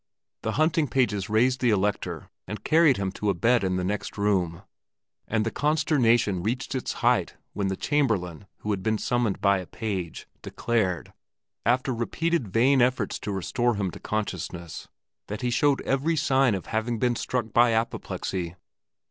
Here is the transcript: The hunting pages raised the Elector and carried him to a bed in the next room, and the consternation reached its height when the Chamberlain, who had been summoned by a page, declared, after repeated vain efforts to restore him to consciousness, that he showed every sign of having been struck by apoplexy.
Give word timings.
The 0.41 0.53
hunting 0.53 0.87
pages 0.87 1.29
raised 1.29 1.61
the 1.61 1.69
Elector 1.69 2.31
and 2.47 2.63
carried 2.63 2.97
him 2.97 3.11
to 3.11 3.29
a 3.29 3.35
bed 3.35 3.63
in 3.63 3.75
the 3.75 3.83
next 3.83 4.17
room, 4.17 4.63
and 5.27 5.45
the 5.45 5.51
consternation 5.51 6.41
reached 6.41 6.73
its 6.73 6.91
height 7.05 7.35
when 7.53 7.67
the 7.67 7.75
Chamberlain, 7.77 8.47
who 8.61 8.71
had 8.71 8.81
been 8.81 8.97
summoned 8.97 9.39
by 9.41 9.59
a 9.59 9.67
page, 9.67 10.27
declared, 10.41 11.13
after 11.67 11.93
repeated 11.93 12.47
vain 12.47 12.81
efforts 12.81 13.19
to 13.19 13.31
restore 13.31 13.75
him 13.75 13.91
to 13.91 13.99
consciousness, 13.99 14.87
that 15.27 15.41
he 15.43 15.51
showed 15.51 15.81
every 15.81 16.15
sign 16.15 16.55
of 16.55 16.65
having 16.65 16.97
been 16.97 17.15
struck 17.15 17.53
by 17.53 17.71
apoplexy. 17.71 18.55